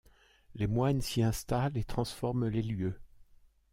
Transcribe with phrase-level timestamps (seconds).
[0.55, 2.97] Les moines s'y installent et transforment les lieux.